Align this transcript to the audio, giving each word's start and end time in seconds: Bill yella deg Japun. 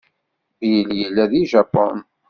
Bill 0.59 0.89
yella 0.99 1.23
deg 1.31 1.45
Japun. 1.51 1.97